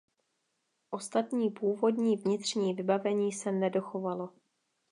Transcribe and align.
Ostatní 0.91 1.49
původní 1.49 2.17
vnitřní 2.17 2.73
vybavení 2.73 3.31
se 3.31 3.51
nedochovalo. 3.51 4.29